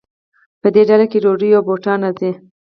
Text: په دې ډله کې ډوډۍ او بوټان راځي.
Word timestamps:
په 0.61 0.67
دې 0.73 0.83
ډله 0.89 1.05
کې 1.11 1.17
ډوډۍ 1.23 1.49
او 1.57 1.61
بوټان 1.67 1.99
راځي. 2.05 2.31